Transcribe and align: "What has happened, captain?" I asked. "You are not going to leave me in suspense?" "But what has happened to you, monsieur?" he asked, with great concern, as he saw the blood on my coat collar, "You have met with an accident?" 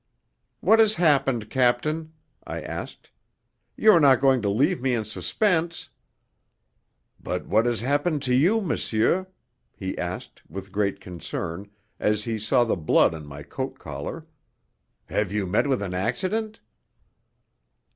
"What 0.61 0.79
has 0.79 0.95
happened, 0.95 1.51
captain?" 1.51 2.13
I 2.43 2.59
asked. 2.59 3.11
"You 3.77 3.91
are 3.91 3.99
not 3.99 4.19
going 4.19 4.41
to 4.41 4.49
leave 4.49 4.81
me 4.81 4.95
in 4.95 5.05
suspense?" 5.05 5.89
"But 7.21 7.45
what 7.45 7.67
has 7.67 7.81
happened 7.81 8.23
to 8.23 8.33
you, 8.33 8.61
monsieur?" 8.61 9.27
he 9.75 9.95
asked, 9.99 10.41
with 10.49 10.71
great 10.71 11.01
concern, 11.01 11.69
as 11.99 12.23
he 12.23 12.39
saw 12.39 12.63
the 12.63 12.75
blood 12.75 13.13
on 13.13 13.27
my 13.27 13.43
coat 13.43 13.77
collar, 13.77 14.25
"You 15.07 15.39
have 15.41 15.49
met 15.49 15.67
with 15.67 15.83
an 15.83 15.93
accident?" 15.93 16.61